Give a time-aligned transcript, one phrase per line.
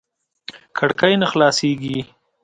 [0.77, 1.97] کړکۍ نه خلاصېږي.